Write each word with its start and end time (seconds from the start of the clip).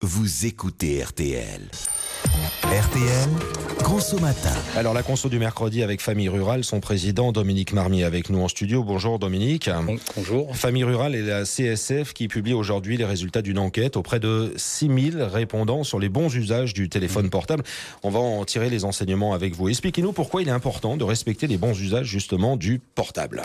Vous 0.00 0.46
écoutez 0.46 1.02
RTL. 1.02 1.60
RTL, 2.62 3.28
Conso 3.82 4.20
Matin. 4.20 4.54
Alors 4.76 4.94
la 4.94 5.02
conso 5.02 5.28
du 5.28 5.40
mercredi 5.40 5.82
avec 5.82 6.00
Famille 6.00 6.28
Rurale, 6.28 6.62
son 6.62 6.78
président 6.78 7.32
Dominique 7.32 7.72
Marmier 7.72 8.04
avec 8.04 8.30
nous 8.30 8.40
en 8.40 8.46
studio. 8.46 8.84
Bonjour 8.84 9.18
Dominique. 9.18 9.68
Bonjour. 10.14 10.54
Famille 10.54 10.84
Rurale 10.84 11.16
et 11.16 11.22
la 11.22 11.42
CSF 11.42 12.12
qui 12.12 12.28
publie 12.28 12.54
aujourd'hui 12.54 12.96
les 12.96 13.04
résultats 13.04 13.42
d'une 13.42 13.58
enquête 13.58 13.96
auprès 13.96 14.20
de 14.20 14.52
6000 14.56 15.20
répondants 15.20 15.82
sur 15.82 15.98
les 15.98 16.08
bons 16.08 16.32
usages 16.32 16.74
du 16.74 16.88
téléphone 16.88 17.28
portable. 17.28 17.64
On 18.04 18.10
va 18.10 18.20
en 18.20 18.44
tirer 18.44 18.70
les 18.70 18.84
enseignements 18.84 19.34
avec 19.34 19.56
vous. 19.56 19.68
Expliquez-nous 19.68 20.12
pourquoi 20.12 20.42
il 20.42 20.48
est 20.48 20.52
important 20.52 20.96
de 20.96 21.02
respecter 21.02 21.48
les 21.48 21.56
bons 21.56 21.76
usages 21.80 22.06
justement 22.06 22.56
du 22.56 22.78
portable. 22.94 23.42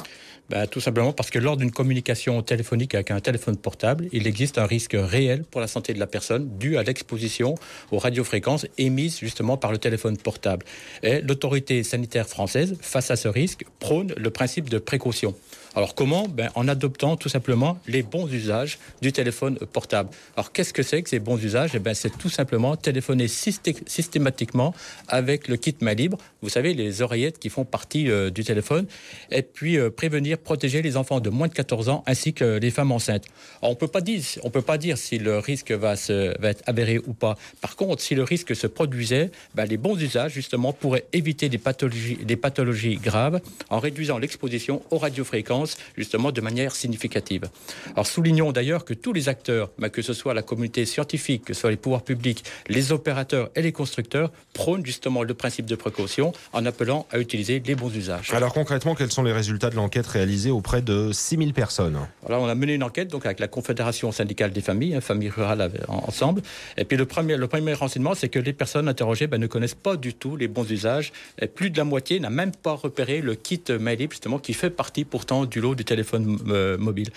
Ben, 0.49 0.67
tout 0.67 0.81
simplement 0.81 1.13
parce 1.13 1.29
que 1.29 1.39
lors 1.39 1.55
d'une 1.55 1.71
communication 1.71 2.41
téléphonique 2.41 2.93
avec 2.95 3.11
un 3.11 3.21
téléphone 3.21 3.55
portable, 3.55 4.09
il 4.11 4.27
existe 4.27 4.57
un 4.57 4.65
risque 4.65 4.95
réel 4.95 5.45
pour 5.45 5.61
la 5.61 5.67
santé 5.67 5.93
de 5.93 5.99
la 5.99 6.07
personne 6.07 6.42
dû 6.43 6.77
à 6.77 6.83
l'exposition 6.83 7.55
aux 7.91 7.97
radiofréquences 7.97 8.65
émises 8.77 9.19
justement 9.19 9.57
par 9.57 9.71
le 9.71 9.77
téléphone 9.77 10.17
portable. 10.17 10.65
Et 11.01 11.21
l'autorité 11.21 11.83
sanitaire 11.83 12.27
française, 12.27 12.77
face 12.81 13.11
à 13.11 13.15
ce 13.15 13.27
risque, 13.27 13.65
prône 13.79 14.13
le 14.17 14.29
principe 14.29 14.69
de 14.69 14.77
précaution. 14.77 15.35
Alors 15.75 15.95
comment 15.95 16.27
ben, 16.27 16.51
En 16.55 16.67
adoptant 16.67 17.17
tout 17.17 17.29
simplement 17.29 17.79
les 17.87 18.03
bons 18.03 18.27
usages 18.31 18.77
du 19.01 19.11
téléphone 19.11 19.57
portable. 19.57 20.09
Alors 20.35 20.51
qu'est-ce 20.51 20.71
que 20.73 20.83
c'est 20.83 21.01
que 21.01 21.09
ces 21.09 21.19
bons 21.19 21.37
usages? 21.43 21.71
Eh 21.73 21.79
ben, 21.79 21.95
C'est 21.95 22.15
tout 22.17 22.29
simplement 22.29 22.75
téléphoner 22.75 23.27
systématiquement 23.27 24.75
avec 25.07 25.47
le 25.47 25.57
kit 25.57 25.75
main 25.81 25.93
libre, 25.93 26.17
vous 26.41 26.49
savez, 26.49 26.73
les 26.73 27.01
oreillettes 27.01 27.39
qui 27.39 27.49
font 27.49 27.65
partie 27.65 28.09
euh, 28.09 28.29
du 28.29 28.43
téléphone, 28.43 28.85
et 29.31 29.41
puis 29.41 29.77
euh, 29.77 29.89
prévenir, 29.89 30.37
protéger 30.37 30.81
les 30.81 30.95
enfants 30.95 31.19
de 31.19 31.29
moins 31.29 31.47
de 31.47 31.53
14 31.53 31.89
ans 31.89 32.03
ainsi 32.05 32.33
que 32.33 32.57
les 32.57 32.71
femmes 32.71 32.91
enceintes. 32.91 33.25
On 33.61 33.71
on 33.71 34.49
peut 34.49 34.61
pas 34.61 34.77
dire 34.77 34.97
si 34.97 35.17
le 35.17 35.39
risque 35.39 35.71
va, 35.71 35.95
se, 35.95 36.39
va 36.39 36.49
être 36.49 36.63
avéré 36.67 36.99
ou 36.99 37.13
pas. 37.13 37.37
Par 37.61 37.75
contre, 37.75 38.01
si 38.01 38.15
le 38.15 38.23
risque 38.23 38.55
se 38.55 38.67
produisait, 38.67 39.31
ben, 39.55 39.65
les 39.65 39.77
bons 39.77 39.99
usages 39.99 40.33
justement 40.33 40.73
pourraient 40.73 41.05
éviter 41.13 41.49
des 41.49 41.57
pathologies, 41.57 42.17
des 42.17 42.35
pathologies 42.35 42.97
graves 42.97 43.41
en 43.69 43.79
réduisant 43.79 44.19
l'exposition 44.19 44.81
aux 44.91 44.97
radiofréquences 44.97 45.62
justement 45.97 46.31
de 46.31 46.41
manière 46.41 46.75
significative. 46.75 47.49
Alors 47.91 48.07
soulignons 48.07 48.51
d'ailleurs 48.51 48.85
que 48.85 48.93
tous 48.93 49.13
les 49.13 49.29
acteurs, 49.29 49.71
bah, 49.77 49.89
que 49.89 50.01
ce 50.01 50.13
soit 50.13 50.33
la 50.33 50.41
communauté 50.41 50.85
scientifique, 50.85 51.45
que 51.45 51.53
ce 51.53 51.61
soit 51.61 51.71
les 51.71 51.77
pouvoirs 51.77 52.03
publics, 52.03 52.43
les 52.67 52.91
opérateurs 52.91 53.49
et 53.55 53.61
les 53.61 53.71
constructeurs, 53.71 54.31
prônent 54.53 54.85
justement 54.85 55.23
le 55.23 55.33
principe 55.33 55.65
de 55.65 55.75
précaution 55.75 56.33
en 56.53 56.65
appelant 56.65 57.05
à 57.11 57.19
utiliser 57.19 57.61
les 57.65 57.75
bons 57.75 57.93
usages. 57.95 58.33
Alors 58.33 58.53
concrètement, 58.53 58.95
quels 58.95 59.11
sont 59.11 59.23
les 59.23 59.33
résultats 59.33 59.69
de 59.69 59.75
l'enquête 59.75 60.07
réalisée 60.07 60.51
auprès 60.51 60.81
de 60.81 61.11
6000 61.11 61.53
personnes? 61.53 61.99
Alors 62.27 62.41
on 62.41 62.47
a 62.47 62.55
mené 62.55 62.73
une 62.73 62.83
enquête 62.83 63.09
donc 63.09 63.25
avec 63.25 63.39
la 63.39 63.47
Confédération 63.47 64.11
syndicale 64.11 64.51
des 64.51 64.61
familles, 64.61 64.95
hein, 64.95 65.01
familles 65.01 65.29
rurales 65.29 65.71
ensemble. 65.87 66.41
Et 66.77 66.85
puis 66.85 66.97
le 66.97 67.05
premier, 67.05 67.37
le 67.37 67.47
premier 67.47 67.73
renseignement, 67.73 68.15
c'est 68.15 68.29
que 68.29 68.39
les 68.39 68.53
personnes 68.53 68.87
interrogées 68.87 69.27
bah, 69.27 69.37
ne 69.37 69.47
connaissent 69.47 69.75
pas 69.75 69.95
du 69.95 70.13
tout 70.13 70.35
les 70.35 70.47
bons 70.47 70.69
usages. 70.69 71.11
Et 71.39 71.47
plus 71.47 71.69
de 71.69 71.77
la 71.77 71.83
moitié 71.83 72.19
n'a 72.19 72.29
même 72.29 72.51
pas 72.51 72.73
repéré 72.73 73.21
le 73.21 73.35
kit 73.35 73.61
Mailip 73.79 74.11
justement 74.11 74.39
qui 74.39 74.53
fait 74.53 74.69
partie 74.69 75.05
pourtant 75.05 75.45
du 75.53 75.61
lot 75.61 75.75
du 75.75 75.85
téléphone 75.85 76.39
euh, 76.49 76.77
mobile. 76.77 77.09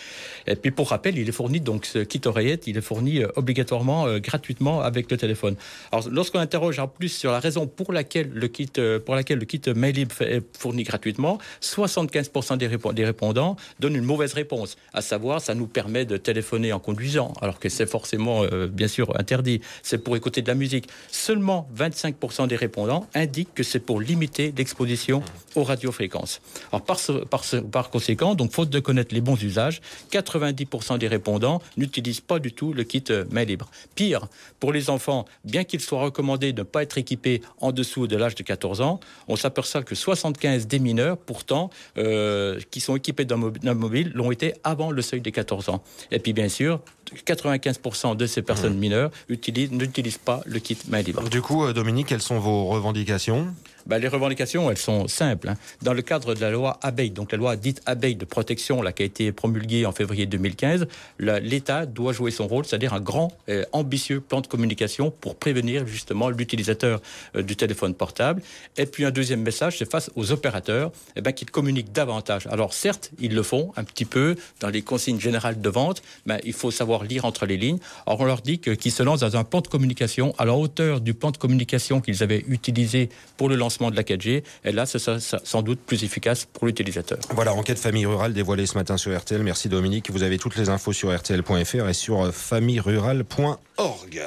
Et 0.47 0.57
puis 0.57 0.71
pour 0.71 0.91
rappel, 0.91 1.17
il 1.19 1.29
est 1.29 1.33
fourni, 1.33 1.59
donc 1.59 1.87
ce 1.87 2.01
kit 2.01 2.21
oreillette, 2.27 2.67
il 2.67 2.77
est 2.77 2.83
fourni 2.83 3.23
euh, 3.23 3.29
obligatoirement 3.37 4.07
euh, 4.07 4.19
gratuitement 4.19 4.83
avec 4.83 5.11
le 5.11 5.17
téléphone. 5.17 5.57
Alors 5.91 6.09
lorsqu'on 6.11 6.39
interroge 6.39 6.79
en 6.79 6.87
plus 6.87 7.09
sur 7.09 7.33
la 7.33 7.41
raison 7.41 7.67
pour 7.67 7.93
laquelle 7.93 8.31
le 8.33 8.49
kit, 8.49 8.71
pour 9.05 9.15
laquelle 9.15 9.39
le 9.39 9.47
kit 9.47 9.63
est 9.67 10.43
fourni 10.57 10.83
gratuitement, 10.83 11.39
75% 11.63 12.59
des, 12.59 13.05
répondants 13.05 13.57
donnent 13.81 13.97
une 13.97 14.05
mauvaise 14.05 14.35
réponse, 14.35 14.77
à 14.93 15.01
savoir 15.01 15.41
ça 15.41 15.55
nous 15.55 15.67
permet 15.67 16.05
de 16.05 16.19
téléphoner 16.19 16.73
en 16.73 16.79
conduisant, 16.79 17.33
alors 17.41 17.59
que 17.59 17.69
c'est 17.71 17.87
forcément 17.87 18.45
bien 18.71 18.89
sûr 18.89 19.19
interdit. 19.19 19.61
C'est 19.83 19.99
pour 19.99 20.17
écouter 20.17 20.43
de 20.43 20.49
la 20.49 20.55
musique. 20.55 20.89
Seulement 21.11 21.69
25% 21.77 22.49
des 22.49 22.57
répondants 22.57 23.07
indiquent 23.15 23.55
que 23.55 23.63
c'est 23.63 23.81
pour 23.81 24.01
limiter 24.01 24.53
l'exposition 24.57 25.23
aux 25.55 25.65
radiofréquences. 25.65 26.41
Alors 26.73 26.85
par 26.85 27.91
conséquent 27.91 28.26
donc 28.35 28.53
faute 28.53 28.71
de 28.71 28.81
connaître 28.81 29.15
les 29.15 29.21
bons 29.21 29.41
usages, 29.43 29.81
90% 30.13 30.99
des 30.99 31.09
répondants 31.09 31.61
n'utilisent 31.77 32.21
pas 32.21 32.39
du 32.39 32.53
tout 32.53 32.73
le 32.73 32.85
kit 32.85 33.05
euh, 33.11 33.25
main 33.31 33.45
libre. 33.45 33.71
Pire, 33.95 34.27
pour 34.61 34.73
les 34.73 34.91
enfants, 34.91 35.25
bien 35.45 35.65
qu'il 35.65 35.81
soit 35.81 36.01
recommandé 36.01 36.53
de 36.53 36.61
ne 36.61 36.65
pas 36.65 36.83
être 36.83 36.99
équipé 36.99 37.43
en 37.61 37.73
dessous 37.73 38.07
de 38.07 38.17
l'âge 38.17 38.35
de 38.35 38.43
14 38.43 38.81
ans, 38.81 39.01
on 39.29 39.37
s'aperçoit 39.37 39.83
que 39.83 39.95
75 39.95 40.67
des 40.67 40.79
mineurs, 40.79 41.19
pourtant, 41.19 41.71
euh, 41.99 42.59
qui 42.71 42.81
sont 42.81 42.97
équipés 42.97 43.25
d'un 43.25 43.75
mobile, 43.75 44.13
l'ont 44.15 44.31
été 44.31 44.55
avant 44.65 44.91
le 44.91 45.03
seuil 45.03 45.21
des 45.21 45.33
14 45.33 45.69
ans. 45.69 45.83
Et 46.11 46.19
puis 46.19 46.33
bien 46.33 46.49
sûr, 46.49 46.81
95% 47.27 48.17
de 48.17 48.27
ces 48.27 48.43
personnes 48.43 48.77
mmh. 48.77 48.79
mineures 48.79 49.11
n'utilisent 49.29 50.19
pas 50.19 50.43
le 50.47 50.59
kit 50.59 50.79
main 50.89 51.03
libre. 51.03 51.29
Du 51.29 51.43
coup, 51.43 51.65
euh, 51.65 51.73
Dominique, 51.73 52.09
quelles 52.09 52.23
sont 52.23 52.39
vos 52.39 52.67
revendications? 52.67 53.49
Ben, 53.87 53.99
Les 53.99 54.09
revendications, 54.09 54.71
elles 54.71 54.79
sont 54.79 55.09
simples. 55.09 55.49
Hein. 55.49 55.55
Dans 55.83 55.95
le 55.95 56.03
cadre 56.03 56.35
de 56.35 56.41
la 56.41 56.51
loi 56.51 56.79
abeille, 56.83 57.11
donc 57.11 57.33
la 57.33 57.39
loi 57.39 57.57
dite 57.57 57.83
abeille 57.87 58.17
de 58.17 58.25
protection 58.25 58.83
là, 58.83 58.93
qui 58.93 59.03
a 59.03 59.07
été 59.07 59.33
promulguée 59.33 59.87
en 59.87 59.93
février 59.93 60.27
2015, 60.27 60.87
l'État 61.19 61.87
doit 61.87 62.13
jouer 62.13 62.31
son 62.31 62.47
rôle, 62.47 62.65
c'est-à-dire 62.65 62.95
un 62.95 63.01
grand, 63.01 63.33
et 63.49 63.63
ambitieux 63.73 64.21
plan 64.21 64.41
de 64.41 64.47
communication 64.47 65.11
pour 65.11 65.37
prévenir 65.37 65.87
justement 65.87 66.29
l'utilisateur 66.29 67.01
euh, 67.35 67.43
du 67.43 67.57
téléphone 67.57 67.95
portable. 67.95 68.43
Et 68.77 68.87
puis 68.87 69.05
un 69.05 69.11
deuxième 69.11 69.43
message, 69.43 69.79
c'est 69.79 69.91
face 69.91 70.11
aux 70.17 70.33
opérateurs, 70.33 70.91
eh 71.17 71.21
ben, 71.21 71.33
qu'ils 71.33 71.51
communiquent 71.51 71.93
davantage. 71.93 72.47
Alors 72.49 72.75
certes, 72.75 73.11
ils 73.21 73.35
le 73.35 73.43
font 73.43 73.73
un 73.77 73.85
petit 73.85 74.05
peu 74.05 74.37
dans 74.61 74.69
les 74.69 74.83
consignes 74.83 75.21
générales 75.21 75.61
de 75.61 75.69
vente, 75.69 76.03
mais 76.25 76.41
il 76.45 76.53
faut 76.53 76.71
savoir 76.71 77.05
lire 77.05 77.25
entre 77.25 77.47
les 77.47 77.57
lignes. 77.57 77.79
Alors 78.07 78.21
on 78.21 78.25
leur 78.25 78.43
dit 78.43 78.59
qu'ils 78.59 78.93
se 78.93 79.03
lancent 79.03 79.21
dans 79.21 79.37
un 79.37 79.45
plan 79.45 79.61
de 79.61 79.69
communication 79.69 80.35
à 80.39 80.45
la 80.45 80.55
hauteur 80.55 81.01
du 81.01 81.15
plan 81.15 81.31
de 81.31 81.37
communication 81.37 82.01
qu'ils 82.01 82.23
avaient 82.23 82.45
utilisé 82.49 83.09
pour 83.37 83.49
le 83.49 83.57
lancement 83.57 83.76
de 83.91 83.97
la 83.97 84.03
4G. 84.03 84.43
Et 84.65 84.73
là, 84.73 84.87
c'est 84.87 84.99
sans 84.99 85.63
doute 85.63 85.81
plus 85.81 86.05
efficace 86.05 86.47
pour 86.47 86.67
l'utilisateur. 86.67 87.19
Voilà, 87.31 87.55
enquête 87.55 87.79
famille 87.79 88.07
rurale 88.07 88.33
dévoilée 88.33 88.67
ce 88.67 88.77
matin 88.77 88.97
sur 88.97 89.17
RTL. 89.17 89.43
Merci 89.43 89.69
Dominique. 89.69 90.11
Vous 90.11 90.23
avez 90.23 90.39
toutes 90.39 90.57
les 90.57 90.69
infos 90.69 90.93
sur 90.93 91.15
rtl.fr 91.15 91.89
et 91.89 91.95
sur 91.95 92.33
famillerurale.org. 92.33 94.23